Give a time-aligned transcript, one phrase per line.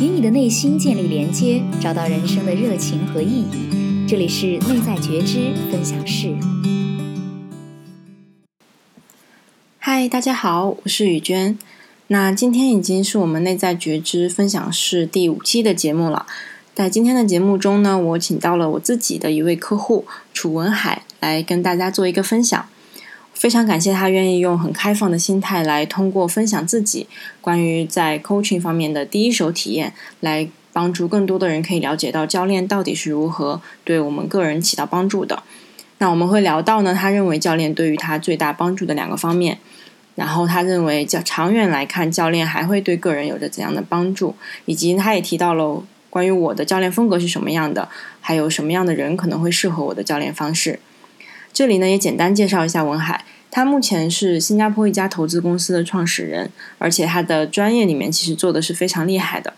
[0.00, 4.06] 与你的内心建立连接，找到人生的热情和意义。
[4.08, 6.34] 这里是内在觉知分享室。
[9.78, 11.56] 嗨，大家好，我是雨娟。
[12.08, 16.26] 那今天已经是我们内在觉知分享室第五期的节目了。
[16.74, 22.66] 在今天的节目中呢，我请到了我自己的一位客户楚文海来跟大家做一个分享。
[23.44, 27.06] 非常感谢他愿意用很开放的心态来通过分享自己
[27.42, 35.42] 关于在 coaching 方面的第一手体验，来帮助更多的人可以了解到教练到底是如何对我们个人起到帮助的。
[35.98, 39.58] 那我们会聊到呢，他认为教练对于他最大帮助的两个方面，
[40.14, 44.34] 然后他认为较长远来看，教练还会对个人有着怎样的帮助，
[44.64, 47.90] 以及他也提到了关于我的教练风格是什么样的，
[48.22, 50.80] 还有什么样的人可能会适合我的教练方式。
[51.52, 59.54] 这里呢也简单介绍一下文海，他目前是新加坡一家投资公司的创始人，而且他的专业里面其实做的是非常厉害的。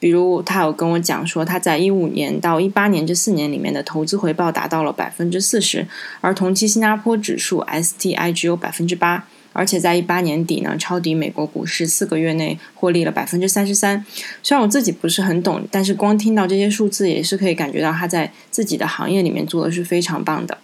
[0.00, 5.86] 比如他有跟我讲说，他在一五年到一八年这四年里面的投资回报达到了百分之四十，
[6.22, 14.02] 而同期新加坡指数 STI 只有百分之八，而且在一八年底呢抄底美国股市，四个月内获利了百分之三十三。
[14.42, 20.56] 虽然我自己不是很懂，但是光听到这些数字也是可以感觉到他在自己的行业里面做的是非常棒的。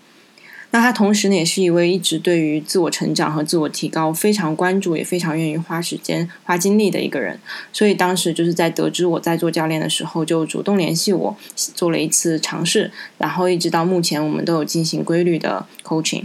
[0.73, 7.39] 那他同时呢，也是一位一直对于自我成长和自我提高非常关注，也非常愿意花时间、花精力的一个人。
[7.75, 16.25] 所以当时就是在得知我在做教练的时候，就主动联系我，做了一次尝试，然后一直到目前，我们都有进行规律的 coaching。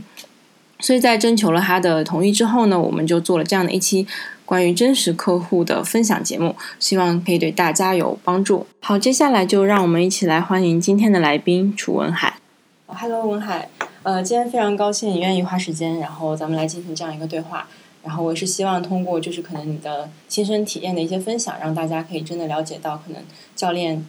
[0.79, 4.07] 所以在征求了他的同意之后呢，我们就做了这样的一期
[4.45, 8.65] 关于真实客户的分享节目，希望可以对大家有帮助。
[8.79, 12.37] 好，接下来就让我们一起来欢迎今天的来宾楚文海。
[12.85, 13.67] Hello，文海。
[14.07, 17.67] 呃，今天非常高兴你愿意花时间，然后咱们来进行这样一个对话。
[18.05, 23.21] 然后我是希望通过就是可能你的亲身体验的一些分享，让大家可以真的了解到可能
[23.53, 24.05] 教练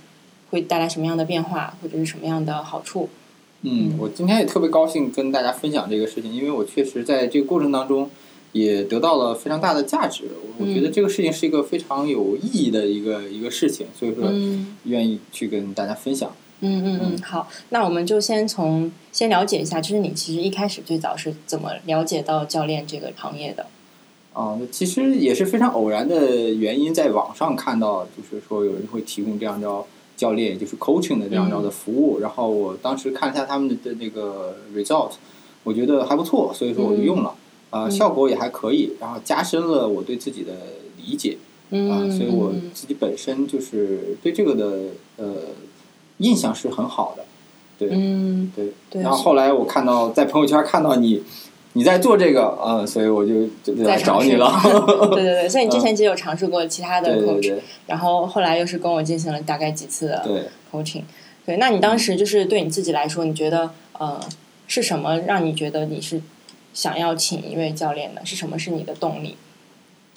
[0.50, 3.08] 会带来什么样的变化，或者是什么样的好处。
[3.62, 8.08] 嗯，我今天也特别高兴跟大家分享这个事情，因为我确实在这个过程当中
[8.52, 10.26] 也得到了非常大的价值。
[10.58, 14.30] 我觉得这个事情是一个非常有意义的一个一个事情，所以说
[14.84, 16.30] 愿意去跟大家分享。
[16.30, 23.66] 嗯嗯嗯嗯，好，那我们就先从先了解一下，就是你其实一开始最早是怎么了解到教练这个行业的？
[24.32, 29.86] 啊，其实也是非常偶然的原因，在网上看到，就是说有人会提供这样叫
[30.16, 35.12] 教练，就是 coaching 的这样着的服务，然后我当时看了一下他们的那个 result，
[35.62, 37.34] 我觉得还不错，所以说我就用了，
[37.70, 40.52] 啊，效果也还可以，然后加深了我对自己的
[40.96, 41.38] 理解，
[41.70, 44.80] 啊，所以我自己本身就是对这个的
[45.18, 45.34] 呃。
[46.18, 47.24] 印象是很好的，
[47.78, 51.22] 对，嗯，对，对然后后来我看到在朋友圈看到你
[51.74, 54.52] 你在做这个，嗯，所以我就就来找你了。
[55.14, 57.54] 对对对，所以你之前其实有尝试过其他的 coach，
[57.86, 61.02] 然后后来又是跟我进行了大概几次的 coaching。
[61.46, 64.20] 对，那你当时就是对你自己来说，你觉得呃
[64.66, 66.20] 是什么让你觉得你是
[66.74, 68.24] 想要请一位教练的？
[68.24, 69.36] 是什么是你的动力？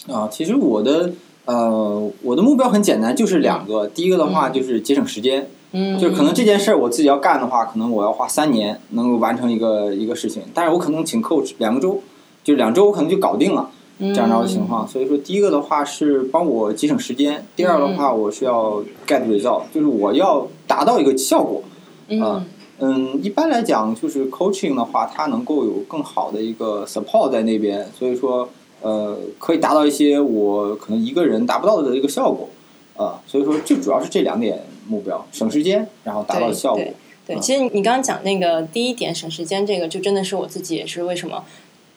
[0.07, 1.11] 啊，其实我的
[1.45, 5.49] 呃我的目标很简单，就是两个，第一个的话就是节省时间。
[5.73, 12.01] 嗯，就可能这件事儿我自己要干的话，可能我要花三年能够完成一个一个事情，但是我可能请 coach 两个周，
[12.43, 13.69] 就两周我可能就搞定了
[13.99, 14.85] 这样着的情况。
[14.87, 21.63] 所以说，第一个的话是帮我节省时间，第二的话我是要 get result，就是我要达到一个效果。
[22.09, 22.45] 嗯。
[22.83, 28.49] 嗯，一般来讲，就是 coaching 的话，它能够有更好的一个 support 在那边，所以说
[28.81, 32.49] 呃可以达到一些我可能一个人达不到的一个效果。
[32.97, 36.83] 啊，所以说最主要是这两点目标，省时间，然后达到效果。
[37.25, 41.43] 对，其实你刚刚讲那个第一点省时间，这个就真的是我自己也是为什么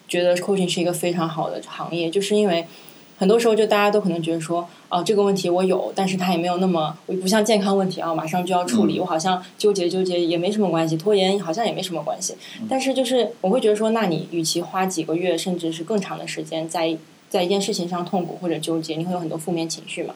[0.07, 2.65] 觉得 coaching 是一个非常好的行业，就是因为
[3.17, 12.35] 很多时候就大家都可能觉得说，哦，这个问题我有，但是它也没有那么，我不像健康问题啊，马上就要处理，我好像纠结纠结也没什么关系，拖延好像也没什么关系。
[12.69, 16.97] 但是就是我会觉得说，那你与其花几个月甚至是更长的时间在
[17.29, 20.13] 在一件事情上痛苦或者纠结，你会有很多负面情绪嘛。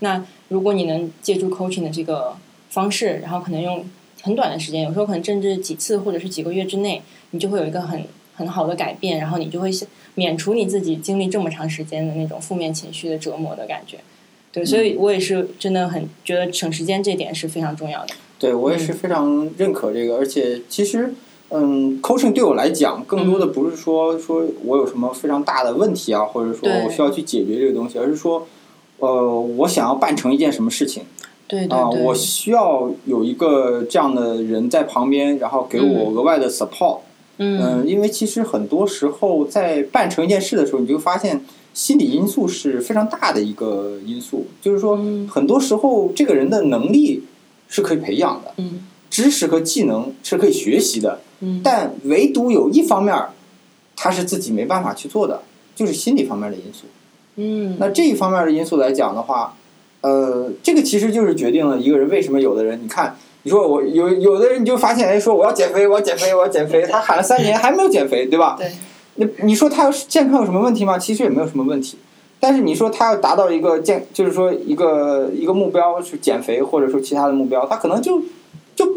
[0.00, 2.36] 那如果你能借助 coaching 的这个
[2.68, 3.84] 方式，然后可能用
[4.22, 8.04] 很短的时间，有时候可能甚至几次或者是几个月之内，你就会有一个很
[8.40, 9.70] 很好的改变，然后你就会
[10.14, 13.98] 免除你自己经历这么长时间的那种负面情绪的折磨的感觉。
[14.50, 18.14] 对，所以我也是真的很觉得省时间这点是非常重要的。
[18.38, 21.14] 对我也是非常认可这个，而且其实，
[21.50, 28.46] 嗯，coaching 对我来讲，更多的不是说说我有什么非常大的问题啊，或者说我需要去解决这个东西，而是说。
[29.02, 31.04] 呃，我想要办成一件什么事情，
[31.48, 36.98] 对啊，我需要有一个这样的人在旁边，然后给我额外的 support。
[36.98, 37.09] 嗯，
[37.86, 44.46] 因为其实很多时候在办成一件事的时候，你就发现心理因素是非常大的一个因素。
[44.60, 47.24] 就是说嗯，很多时候这个人的能力
[47.68, 48.86] 是可以培养的，嗯。
[49.10, 51.60] 知识和技能是可以学习的，嗯。
[51.64, 53.16] 但唯独有一方面，
[53.96, 55.42] 他是自己没办法去做的，
[55.74, 56.84] 就是心理方面的因素。
[57.34, 59.56] 嗯，那这一方面的因素来讲的话，
[60.02, 68.56] 呃，这个其实就是决定了一个人为什么有的人，你看，你说我有有的人你就发现，哎，说我要减肥，我要减肥，我要减肥，他喊了三年还没有减肥，对吧？
[68.58, 68.70] 对，
[69.14, 70.98] 那你说他有健康有什么问题吗？
[70.98, 71.98] 其实也没有什么问题。
[72.38, 78.22] 但是你说他要达到一个健，就是说一个一个目标是减肥，或者说其他的目标，他可能就
[78.74, 78.96] 就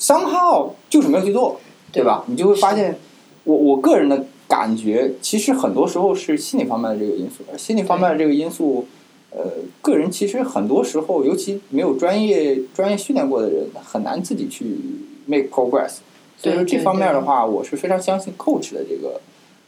[0.00, 1.60] somehow 就是没有去做，
[1.92, 2.24] 对吧？
[2.26, 2.98] 你就会发现，
[3.44, 8.86] 我我个人的感觉，其实很多时候是心理方面的这个因素，而心理方面的这个因素，
[9.36, 9.50] 呃，
[9.82, 14.64] 个人其实很多时候，尤其没有专业专业训练过的人，很难自己去
[15.26, 15.96] make progress。
[16.38, 19.20] 所以说这方面的话，我是非常相信 coach 的这个，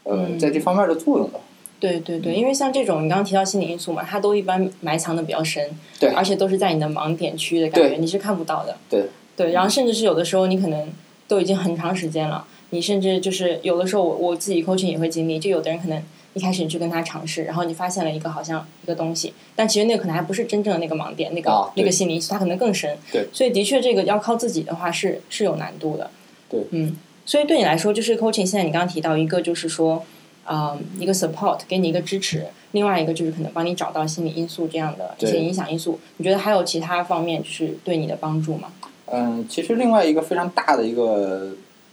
[0.05, 1.41] 呃，嗯在这方面的作用的。
[1.79, 5.69] 对对对，因为像这种你刚刚提到心理因素嘛，它都一般埋藏的比较深，
[5.99, 8.77] 对而且都是在你的盲点区域的感觉，你是看不到的。
[8.89, 10.89] 对对，然后甚至是有的时候你可能
[11.29, 16.03] 都已经很长时间了，你甚至就是有的时候我我自己 coaching 也会经历，就有的人可能
[16.37, 22.97] 一开始你去跟他尝试，然后你发现了一个好像一个东西，但其实那个可能还不是真正的那个盲点，那个、啊那个心理因素它可能更深。
[23.11, 26.11] 对，所以的确这个要靠自己的话是是有难度的。
[26.51, 26.95] 对，嗯，
[27.25, 30.05] 所以对你来说，就是 coaching 现在你刚刚提到一个就是说。
[30.49, 35.99] 嗯，一个 support 给你一个支持，另外一个就是可能帮你找到心理因素这样的一些影响因素。
[36.19, 38.73] 你觉得还有其他方面就是对你的帮助吗？
[39.07, 41.51] 嗯，其实另外一个非常大的一个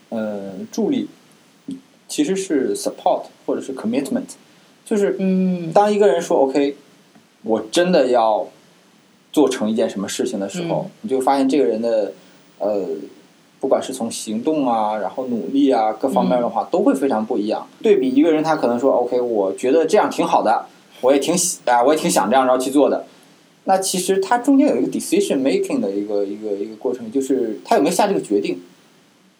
[0.09, 1.07] 呃助力，
[2.13, 4.35] 其实是 support 或者是 commitment，
[4.85, 6.75] 就是嗯当一个人说 OK，
[7.41, 8.47] 我真的要
[9.31, 12.13] 做成一件什么事情的时候，嗯你就发现这个人的
[12.59, 12.85] 呃，
[13.59, 17.67] 不管是从行动啊，然后努力啊各方面的话，都会非常不一样。
[17.81, 20.67] 对比一个人，他可能说 OK，我觉得这样挺好的，
[21.01, 23.07] 我也挺喜啊、我也挺想这样着去做的。
[23.63, 28.61] 那其实他中间有一个 decision making 的一个一个一个过程，就是他有没有下这个决定，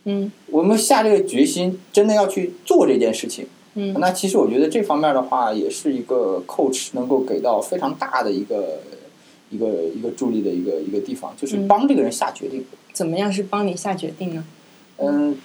[0.06, 3.48] 嗯我们下这个决心，真的要去做这件事情。
[3.76, 8.82] 嗯那其实我觉得这方面的话，也是一个 coach 能够给到非常大的一个
[9.50, 12.64] 一个一个助力的一个一个地方，就是嗯帮这个人下决定。
[12.92, 14.46] 怎么样是帮你下决定呢？
[14.98, 15.36] 嗯，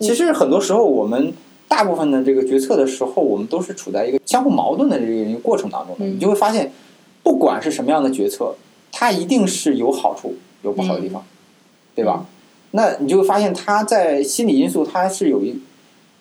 [0.00, 1.32] 其实很多时候我们
[1.68, 6.06] 大部分的这个决策的时候，我们都是处在一个相互矛盾的这个一个过程当中的。
[6.06, 6.72] 嗯你就会发现，
[7.22, 8.54] 不管是什么样的决策，
[8.90, 11.22] 它一定是有好处有不好的地方，
[11.94, 12.24] 对吧？
[12.72, 15.58] 那你就会发现，它在心理因素它是有一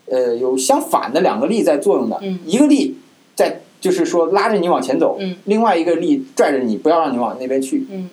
[0.05, 2.39] 呃有相反的两个力在作用的，嗯。
[2.45, 2.97] 一个力
[3.35, 5.35] 在就是说拉着你往前走，嗯。
[5.45, 7.85] 另外一个力拽着你不要让你往那边去。
[7.89, 8.09] 嗯。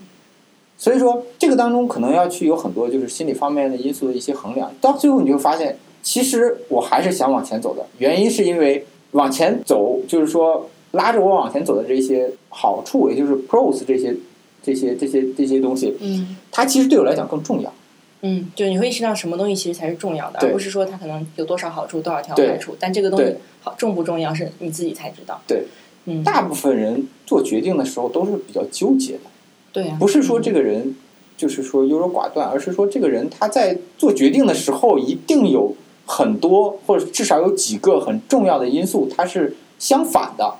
[0.77, 14.15] 所以说，这个当中可能要去有很多就是心理方面的因素的一些衡量，到最后你就会发现，其实我还是想往前走的，原因是因为往前走，就是说拉着我往前走的这些好处，也就是 pros 这些
[14.63, 16.37] 这些这些这些东西，嗯。
[16.53, 17.73] 它其实对我来讲更重要。
[18.23, 25.41] 嗯，就你会意识到什么东西其实才是重要的，而不是说它可能有多少好处、多少条坏处，但这个东西好重不重要是你自己才知道。
[25.47, 25.67] 对，
[26.07, 29.31] 嗯，大部分人做决定的时候都是比较纠结的，
[29.73, 30.97] 对啊，不是说这个人
[31.37, 40.55] 就是说优柔寡断，而是说这个人他在做决定的时候一定有很多或者至少有几个很重要的因素，它是相反的。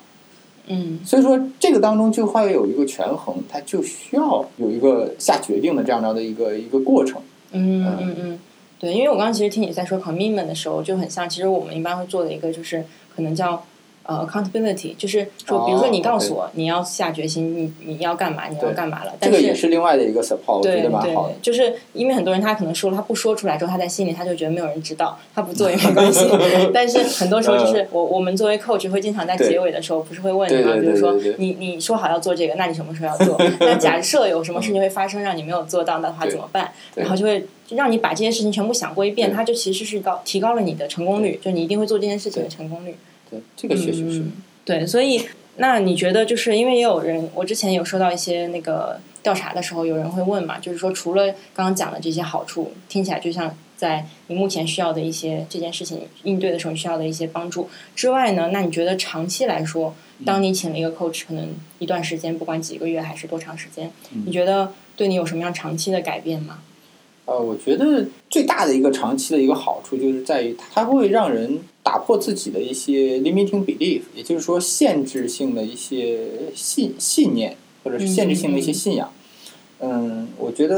[0.71, 7.21] 嗯所以说这个当中就会有一个权衡，它就需要有一个下决定的这样的一个一个过程。
[7.51, 8.39] 嗯嗯嗯，
[8.79, 13.65] 对，因为我刚刚其实听你在说 commitment 的时候，就很像，其实我们一般会做的一个就是可能叫
[14.03, 26.25] 呃 accountability，就是说，比如说你告诉我你要下决心，你你要干嘛，你要干嘛了，这但是个也是另外的一个 support，我觉对对得蛮好的。，就是因为很多人他可能说了，他不说出来之后，他在心里他就觉得没有人知道，他不做也没关系。
[26.73, 30.73] 但是很多时候就是我我们作为 coach 会经常在结尾的时候不是会问你吗？
[30.73, 33.37] 对对比如说你你说好要做这个，那你什么时候要做？
[33.59, 36.71] 那假设有什么事情会发生让你没有做到的话怎么办？
[36.95, 42.95] 然后就会让你把这些事情全部想过一遍，对它就其实是高提高了你的成功率，就你一定会做这件事情的成功率。
[43.29, 44.19] 对，这个确实是。
[44.19, 44.31] 嗯
[44.65, 66.59] 对，所以那你觉得就是因为也有人，我之前有收到一些那个调查的时候，有人会问嘛，就是说除了刚刚讲的这些好处，听起来就像在你目前需要的一些这件事情应对的时候，需要的一些帮助之外呢，那你觉得长期来说，当你请了一个 coach，可能一段时间，不管几个月还是多长时间，你觉得对你有什么样长期的改变吗？
[67.29, 79.11] 呃，我觉得最大的一个长期的一个好处就是在于它会让人打破自己的一些 limiting belief，也就是说限制性的一些信信念或者是限制性的一些信仰。
[79.79, 80.77] 嗯，我觉得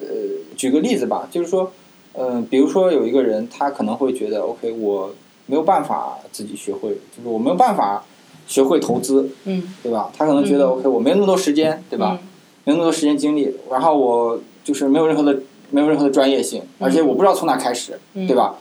[0.00, 0.08] 呃，
[0.56, 1.72] 举个例子吧，就是说，
[2.12, 5.12] 嗯、比如说有一个人他可能会觉得，OK，我
[5.46, 8.04] 没有办法自己学会，就是我没有办法
[8.46, 10.12] 学会投资，嗯，对吧？
[10.16, 12.20] 他可能觉得嗯 OK，我没有那么多时间，对吧？
[12.64, 18.26] 没有那么多时间精力，然后我就是没有任何的没有任何的专业性，而且我不知道从哪开始，嗯？
[18.26, 18.56] 对吧？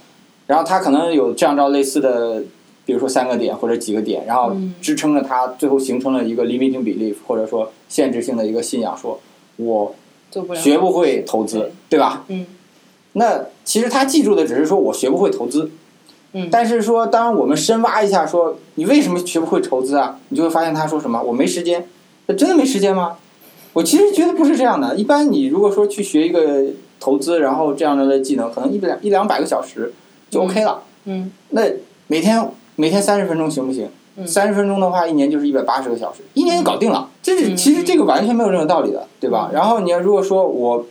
[0.46, 2.42] 然后他可能有这样着类似的，
[2.86, 9.20] 比如说三个点或者几个点，然后嗯支撑着他最后形成了一个 limiting belief，或者说限制性的一个信仰，说
[9.58, 9.94] 我
[10.56, 11.60] 学不会投资
[11.90, 12.24] 对，对吧？
[12.30, 12.46] 嗯
[13.14, 15.72] 那其实他记住的只是说我学不会投资，
[16.34, 20.20] 嗯但是说当我们深挖一下，说你为什么学不会投资啊？
[20.30, 21.88] 你就会发现他说什么我没时间，
[22.28, 23.18] 那真的没时间吗？
[23.74, 24.96] 我其实觉得不是这样的。
[24.96, 26.66] 一般你如果说去学一个
[27.00, 29.94] 投资，然后这样的技能，可能一两一两百个小时
[30.30, 30.82] 就 OK 了。
[31.06, 31.62] 嗯那
[32.08, 33.90] 每天每天三十分钟行不行？
[34.18, 37.08] 嗯三十分钟的话，一年就是一百八十个小时，一年就搞定了。
[37.22, 39.52] 这是嗯其实这个完全没有任何道理的，对吧？
[39.54, 40.86] 然后你要如果说我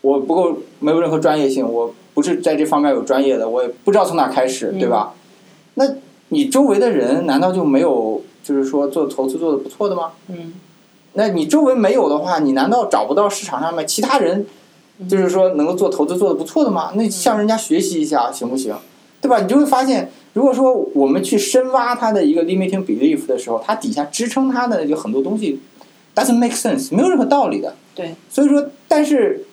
[0.00, 5.12] 我不够没有任何专业性，我不是在这方面有专业的，我也不知道从哪开始，嗯对吧？
[5.74, 5.84] 那
[6.28, 10.12] 你周围的人难道就没有就是说做投资做的不错的吗？
[10.28, 10.54] 嗯
[11.14, 14.46] 那你周围没有的话，你难道找不到市场上面其他人，嗯
[15.08, 16.92] 就是说能够做投资做的不错的吗？
[16.94, 18.74] 那向人家学习一下行不行？
[19.20, 19.40] 对吧？
[19.40, 25.60] 你就会发现，如果说我们去深挖它的一个 limiting belief 的时候，它底下支撑它的有很多东西
[26.14, 27.74] doesn't make sense，没有任何道理的。
[27.94, 29.44] 对，所以说，但是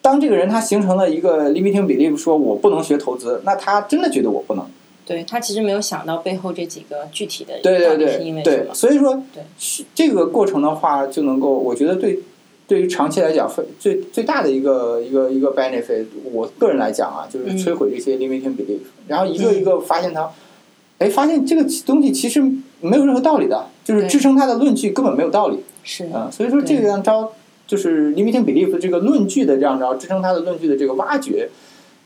[0.00, 4.64] 当这个人他形成了一个 limiting belief，说我不能学投资，那他真的觉得我不能。
[5.04, 12.20] 对他其实没有想到背后这几个具体的对对对是因为什，么，所以说对是这个过程的话，就能够，我觉得对
[12.72, 17.58] 对于长期来讲，非最最大的一个一个一个 benefit，我个人来讲啊，就是嗯。
[17.58, 20.30] 摧毁这些 limiting belief，、然后一个一个发现它，
[20.96, 22.40] 哎，发现这个东西其实
[22.80, 26.08] 没有任何道理的，就是支撑它的论据根本没有道理，是。
[26.14, 26.88] 嗯、所以说这对。
[26.88, 27.30] 样招
[27.66, 31.50] 就是 limiting belief 的这个论据的这样招支撑它的论据的这个挖掘，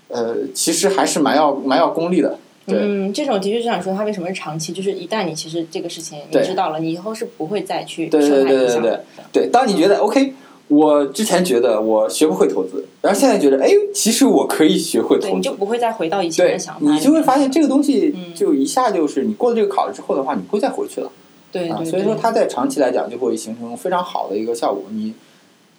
[0.08, 2.76] 呃，其实还是蛮要蛮要功利的，对。
[2.80, 4.72] 嗯，这种的确就想说，它为什么是长期？
[4.72, 9.04] 就是一旦你其实这个事情你知道了，你以后是不会再去对对受它对对对影响的。
[9.32, 10.34] 对，当你觉得 OK，
[10.68, 21.12] 我之前觉得我学不会投资，然后现在觉得哎，其实我可以学会，投资，你就不会再回到以前的想法，你就会发现这个东西嗯就一下就是你过了这个考了之后的话，你不会再回去了啊。
[21.52, 24.84] 对对，所以说它在长期来讲就会形成非常好的一个效果。
[24.90, 25.14] 你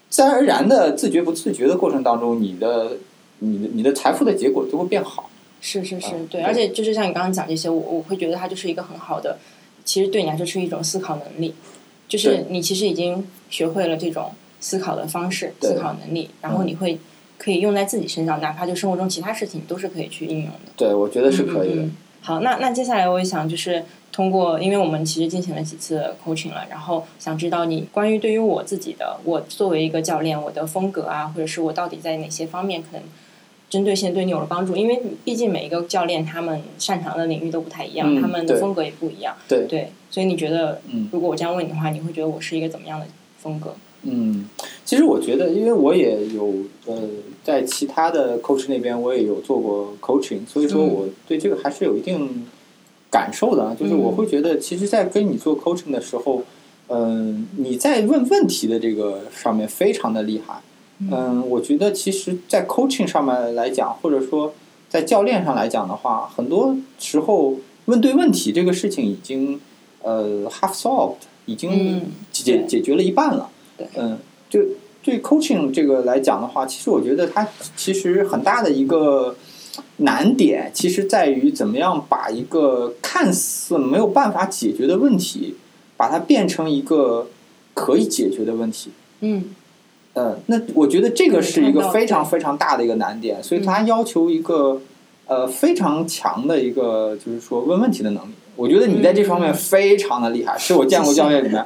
[0.09, 2.93] 自然而然的自觉不自觉的过程当中，你的
[3.39, 5.29] 你的你的财富的结果就会变好。
[5.59, 9.37] 是是是对而且就是像你刚刚讲这些，我我会觉得它就是一个很好的，
[9.83, 11.53] 其实对你来说是一种思考能力，
[12.07, 16.99] 就是你其实已经学会了这种思考的方式、思考能力，然后你会
[17.37, 20.71] 可以用在自己身上，哪怕就生活中其他事情，你都是可以去应用的。
[20.75, 21.81] 对，我觉得是可以的。
[21.81, 33.01] 嗯嗯嗯好，那那接下来我也想就是通过，因为我们其实进行了几次 coaching 了，然后想知道你关于对于我自己的，我作为一个教练，我的风格啊，或者是我到底在哪些方面可能
[33.69, 34.75] 针对性对你有了帮助？
[34.75, 39.33] 因为毕竟每一个教练他们擅长的领域都不太一样，嗯他们的风格也不一样。
[39.47, 43.05] 对对，所以你觉得，嗯如果我这样问你的话，你会觉得我是一个怎么样的
[43.39, 43.73] 风格？
[44.03, 44.45] 嗯，
[44.85, 46.53] 其实我觉得，因为我也有
[46.85, 46.97] 呃，
[47.43, 52.45] 在其他的 coach 那边我也有做过 coaching，所以说嗯我对这个还是有一定
[53.09, 53.75] 感受的啊。
[53.77, 56.43] 就是我嗯会觉得，其实，在跟你做 coaching 的时候，
[56.89, 60.61] 嗯、你在问问题的这个上面非常的厉害。
[60.99, 64.53] 嗯，我觉得其实，在 coaching 上面来讲，或者说
[64.87, 69.59] 在教练上来讲的话，很多时候问对问题这个事情已经
[70.01, 72.01] 呃 half solved，已经嗯
[72.31, 73.49] 解、对解决了一半了。
[73.77, 74.17] 对嗯，
[74.49, 74.59] 就
[75.03, 79.35] 对 coaching 这个来讲的话，其实我觉得它其实很大的一个
[79.97, 85.55] 难点，其实在于怎么样把一个看似没有办法解决的问题，
[85.95, 87.27] 把它变成一个
[87.73, 88.91] 可以解决的问题。
[89.21, 89.55] 嗯
[90.13, 94.81] 呃，那我觉得这个是一个非常非常大的一个难点，所以它要求一个
[95.27, 98.33] 呃非常强的一个就是说问问题的能力。
[98.55, 101.63] 我觉得你在这方面嗯非常的厉害，是我见过教练里面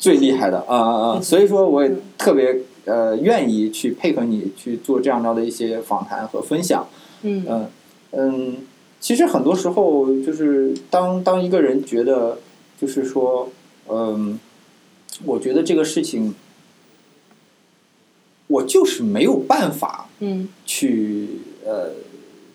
[0.00, 1.20] 最厉害的啊啊啊！
[1.20, 6.88] 所以说我也特别呃愿意去配合你去做这样的一些访谈和分享。
[7.22, 7.66] 嗯嗯
[8.12, 8.56] 嗯，
[8.98, 12.38] 其实很多时候就是当当一个人觉得
[12.80, 13.50] 就是说，
[13.88, 14.40] 嗯，
[15.26, 16.34] 我觉得这个事情，
[18.46, 21.28] 我就是没有办法嗯去
[21.66, 21.90] 呃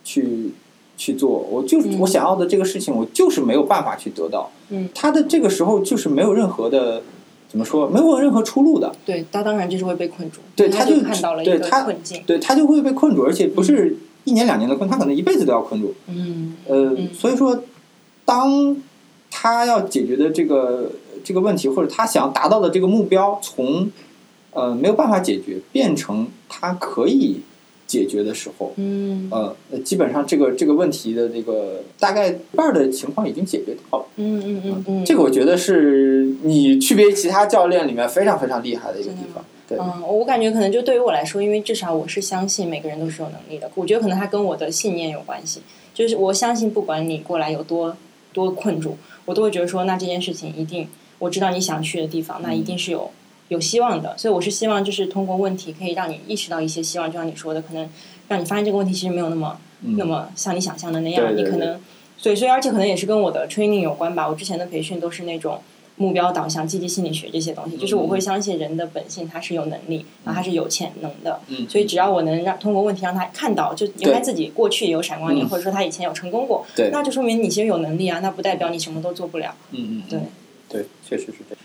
[0.03, 0.51] 去
[0.97, 4.49] 去做，我就是、嗯我想要的这个事情，我就是没有办法去得到。
[4.69, 7.03] 嗯，他的这个时候就是没有任何的
[7.55, 8.93] 怎么说，没有任何出路的。
[9.05, 12.21] 对，他当然就是会被困住，对他就他看到了一个困境。
[12.27, 13.95] 对他就会被困住，而且不是
[14.25, 15.95] 一年两年的困，他可能一辈子都要困住。
[16.07, 17.63] 嗯呃，嗯所以说，
[18.25, 18.75] 当
[19.31, 20.91] 他要解决的这个
[21.24, 23.89] 这个问题，或者他想要达到的这个目标，从
[24.51, 27.39] 呃没有办法解决，变成他可以
[27.88, 29.30] 解决的时候，嗯。
[29.32, 34.06] 呃，基本上这个这个问题的这个大概一半儿的情况已经解决掉了。
[34.18, 39.44] 嗯嗯嗯嗯，这个我觉得是你区别于其他教练里面非常非常厉害的一个地方。
[39.68, 43.70] 对，嗯，我感觉可能就对于我来说，因为至少我是相信每个人都是有能力的。
[43.75, 45.62] 我觉得可能它跟我的信念有关系，
[45.94, 47.98] 就是我相信不管你过来有多
[48.32, 50.88] 多困住，我都会觉得说，那这件事情一定
[51.18, 53.10] 我知道你想去的地方，那一定是有
[53.47, 54.17] 有希望的。
[54.17, 57.89] 所以我是希望就是通过问题可以让你意识到一些希望，就像你说的，可能
[58.27, 61.79] 让你发现这个问题其实没有那么、嗯那么像你想象的那样，对对你可能
[62.17, 64.27] 所以所以而且可能也是跟我的 training 有关吧。
[64.27, 65.59] 我之前的培训都是那种。
[65.97, 71.39] 目标导向、积极心理学这些东西，就是我会相信人的本性，他是有能力，然后他是有潜能的。
[71.47, 79.55] 嗯，所以只要我能让通过问题让他看到，就原来自己过去也有闪光点，嗯或者说他以前有成功过，对那就说明你其实有能力啊，那不代表你什么都做不了。
[79.71, 80.21] 嗯嗯，嗯
[80.67, 81.64] 对对，确实是这样。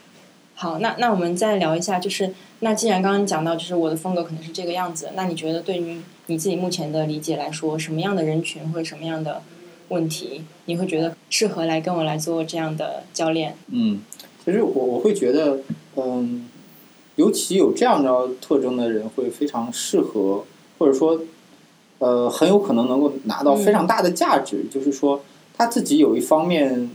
[0.60, 9.40] 好，那那我们再聊一下，就是那既然刚刚讲到，就是我的风格可能是这个样子，那你觉得对于你自己目前的理解来说，什么样的人群或者什么样的
[9.88, 13.56] 问题，你会觉得适合来跟我来做这样的教练？
[13.68, 14.02] 嗯，
[14.44, 15.60] 其实我我会觉得，
[15.96, 16.46] 嗯，
[17.16, 20.44] 尤其有这样的特征的人会非常适合，
[20.78, 21.18] 或者说，
[22.00, 24.66] 呃，很有可能能够拿到非常大的价值。
[24.70, 25.22] 就是说，
[25.56, 26.90] 他自己有一方面，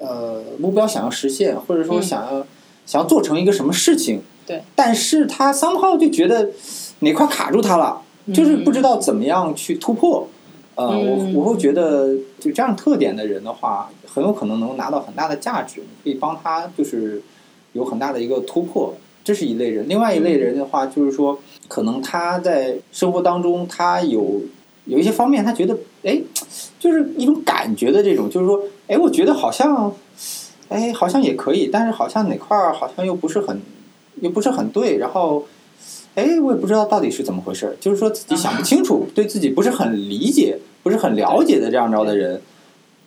[0.00, 2.46] 呃，目标想要实现，或者说嗯想要、
[2.86, 6.48] 想要做成一个什么事情，对，但是他 somehow 就觉得
[7.00, 8.00] 哪块卡住他了，
[8.34, 10.26] 就是不知道怎么样去突破。
[10.74, 17.22] 呃，嗯我我会觉得就这样特点的人的话，很有可能能拿到很大的价值，可以帮他就是
[17.74, 18.94] 有很大的一个突破。
[19.22, 21.38] 这是一类人，另外一类人的话，就是说，
[21.68, 24.40] 可能他在生活当中，他有
[24.86, 26.20] 有一些方面，他觉得，哎，
[26.78, 29.92] 就是一种感觉的这种，就是说，哎，我觉得好像，
[30.68, 33.60] 哎，好像也可以，但是好像哪块儿好像又不是很，
[34.20, 35.46] 又不是很对，然后，
[36.14, 42.40] 哎，我也不知道到底是怎么回事儿，就是说自己想不清楚，对自己不是很理解，不是很了解的这样着的人，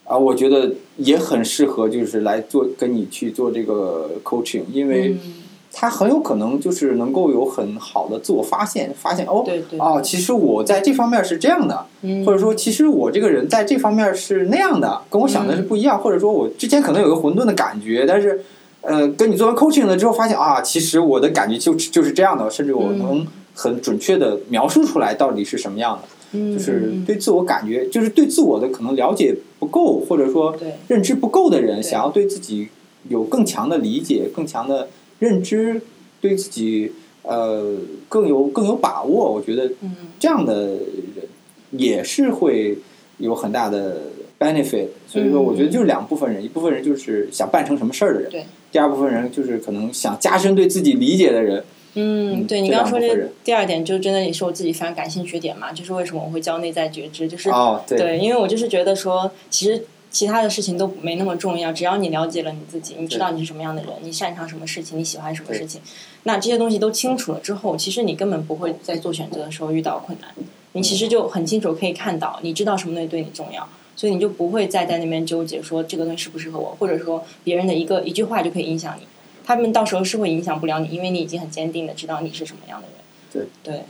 [0.05, 5.09] 啊，我觉得也很适合，就是来做跟你去做这个 coaching，因为。
[5.09, 5.33] 嗯
[5.75, 12.23] 他很有可能就是能够有很好的自我发现，发现哦对对哦，其实我在这方面是这样的，嗯。
[12.23, 18.43] 或者说其实我这个人在这方面是那样的，跟我想的是不一样，或者说我之前可能有个混沌的感觉，但是
[18.81, 22.99] 呃，跟你做完 coaching 了之后，发现啊，其实我的感觉就就是这样的，甚至我嗯。
[22.99, 30.55] 能很准确的描述出来到底是什么样的，嗯就是嗯对自我感觉，就是对自我的可能了解不够，或者说
[30.87, 32.69] 认知不够的人，想要对自己
[33.09, 34.87] 有更强的理解、更强的
[35.19, 35.81] 认知，
[36.21, 37.75] 对自己呃
[38.09, 39.95] 更有更有把握，我觉得嗯。
[40.19, 41.27] 这样的人
[41.71, 42.77] 也是会
[43.17, 44.01] 有很大的
[44.39, 44.87] benefit。
[45.07, 45.43] 所以说，嗯。
[45.43, 48.45] 我觉得就是两部分人，一部分人就是想办成什么事儿的人，对。
[48.71, 51.63] 第二部分人就是可能想加深对自己理解的人。
[51.95, 65.81] 嗯，嗯对你刚刚说这第二点，就真的也是我自己非常感兴趣的点嘛，就是为什么我会教内在觉知，就是、哦，对，对，因为我就是觉得说，其实其他的事情都没那么重要，只要你了解了你自己，你知道你是什么样的人，你擅长什么事情，你喜欢什么事情，
[66.23, 70.29] 那这些东西都清楚了之后，其实你根本不会在做选择的时候遇到困难，
[70.73, 73.67] 你其实就很清楚可以看到，你知道什么东西对你重要。
[73.95, 79.05] 所以你就不会再在那边纠结说这个东西适不适合我，或者说别人的一个一句话就可以影响你。
[79.45, 82.97] 他们到时候是会影响不了你，因为你已经很坚定的知道你是什么样的人。
[83.31, 83.83] 对对。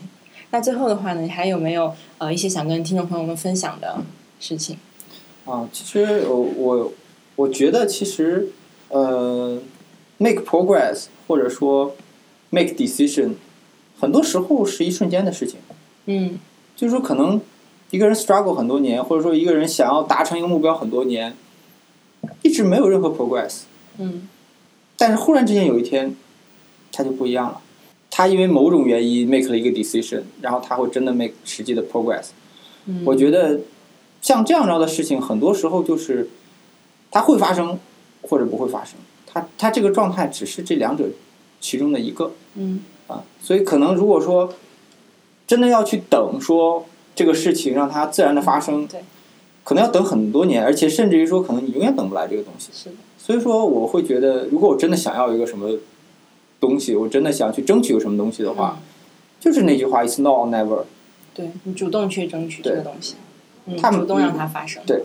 [0.51, 4.01] 那最后的话呢，你还有没有呃一些想跟听众朋友们分享的
[4.41, 4.77] 事情？
[5.45, 6.93] 啊，其实我我
[7.35, 8.49] 我觉得其实
[8.89, 9.59] 呃
[10.17, 11.95] ，make progress 或者说
[12.49, 13.33] make decision，
[13.99, 15.59] 很多时候是一瞬间的事情。
[16.05, 16.39] 嗯
[16.75, 17.39] 就是说，可能
[17.91, 21.35] 一个人 struggle 很多年，或者说一个人想要达成一个目标很多年，
[22.41, 23.61] 一直没有任何 progress，
[23.99, 24.27] 嗯
[24.97, 26.15] 但是忽然之间有一天，
[26.91, 27.61] 他就不一样了。
[28.09, 32.27] 他因为某种原因 make 了一个 decision，然后他会真的 make 实际的 progress。
[32.85, 33.59] 嗯，我觉得
[34.23, 36.29] 像这样着的事情，很多时候就是
[37.11, 37.77] 它会发生
[38.23, 38.95] 或者不会发生，
[39.27, 41.09] 它它这个状态只是这两者
[41.61, 44.51] 其中的一个嗯啊，所以可能如果说
[45.45, 49.01] 真的要去等说这个事情让它自然的发生，对，
[49.63, 52.69] 可能要等很多年，而且甚至于说可能你永远等不来这个东西。
[52.73, 55.77] 是的，所以说，我会觉得，如果我真的想要一个什么
[56.59, 58.83] 东西，我真的想去争取个什么东西的话，嗯
[59.43, 60.85] 就是那句话：“It's not or never。
[61.33, 63.22] 对你主动去争取这个东西，嗯，
[63.81, 64.83] 他们主动让它发生。
[64.85, 65.03] 对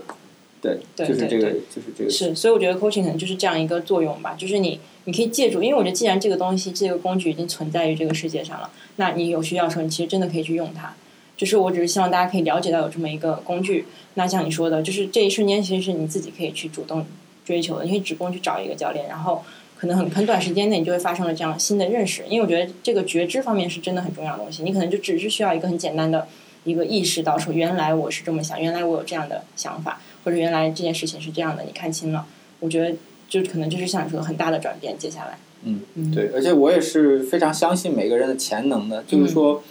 [0.61, 2.11] 对”对就是这个对对，就是这个。
[2.11, 10.95] 是，所以我觉得 coaching 可能就是这样一个作用吧，就是你你可以借助，因为我觉得既然这个东西这个工具已经存在于这个世界上了，那你有需要的时候，你其实真的可以去用它。
[11.37, 13.85] 就是我只是希望大家可以了解到有这么一个工具。
[14.15, 17.07] 那像你说的，就是这一瞬间其实是你自己可以去主动
[17.45, 19.45] 追求的，你可以主动去找一个教练，然后
[19.77, 22.25] 可能很很短时间内你就会发生了这样新的认识。
[22.29, 26.27] 因为我觉得这个觉知方面是真的很重要的东西，你可能就只是需要一个很简单的
[26.69, 32.27] 一个意识到说，原来我是这么想，原来我有这样的想法，或者原来这件事情是这样的，你看清了，
[32.61, 32.95] 我觉得
[33.29, 34.99] 就可能就是像你说的很大的转变。
[34.99, 39.63] 接下来，嗯嗯，对，而且我也是非常相信每个人的潜能的，就是说，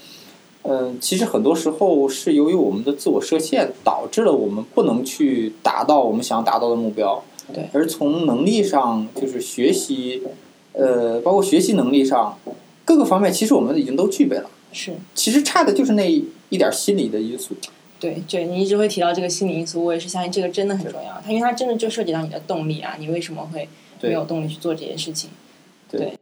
[0.64, 7.24] 嗯、其实很多时候是由于我们的自我设限，导致了我们不能去达到我们想要达到的目标。
[7.54, 10.22] 对而从能力上，就是学习，
[10.74, 12.38] 呃，包括学习能力上，
[12.84, 14.50] 各个方面，其实我们已经都具备了。
[14.74, 14.92] 是。
[15.16, 17.56] 其实差的就是那一一点心理的因素。
[18.00, 21.22] 对，对你一直会提到这个心理因素，我也是相信这个真的很重要。
[21.24, 23.68] 它因为它真的就涉及到你的动力啊，你为什么会
[24.02, 25.30] 没有动力去做这件事情？
[25.90, 26.14] 对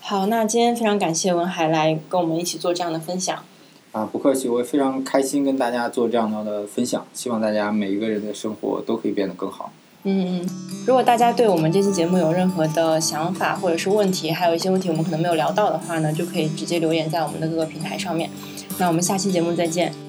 [0.00, 3.44] 好，那今天非常感谢文海来跟我们一起做这样的分享。
[3.92, 9.72] 啊，不客气，我也非常开心跟大家做这样的分享，希望大家每一个人的生活都可以变得更好。
[10.02, 10.48] 嗯嗯，
[10.86, 18.30] 如果大家对我们这期节目有任何的想法或者是问题，还有一些问题我们可能没有聊到的话呢，就可以直接留言在我们的各个平台上面。
[18.78, 20.03] 那我们下期节目再见。